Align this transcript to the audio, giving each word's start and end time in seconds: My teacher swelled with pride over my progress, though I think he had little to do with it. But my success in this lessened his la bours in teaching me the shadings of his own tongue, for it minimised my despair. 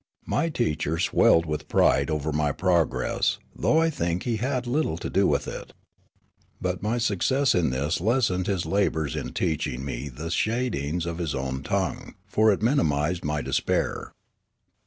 My 0.25 0.49
teacher 0.49 0.97
swelled 0.97 1.45
with 1.45 1.67
pride 1.67 2.09
over 2.09 2.31
my 2.31 2.51
progress, 2.51 3.37
though 3.55 3.79
I 3.79 3.91
think 3.91 4.23
he 4.23 4.37
had 4.37 4.65
little 4.65 4.97
to 4.97 5.11
do 5.11 5.27
with 5.27 5.47
it. 5.47 5.73
But 6.59 6.81
my 6.81 6.97
success 6.97 7.53
in 7.53 7.69
this 7.69 8.01
lessened 8.01 8.47
his 8.47 8.65
la 8.65 8.89
bours 8.89 9.15
in 9.15 9.31
teaching 9.31 9.85
me 9.85 10.09
the 10.09 10.31
shadings 10.31 11.05
of 11.05 11.19
his 11.19 11.35
own 11.35 11.61
tongue, 11.61 12.15
for 12.25 12.51
it 12.51 12.63
minimised 12.63 13.23
my 13.23 13.43
despair. 13.43 14.11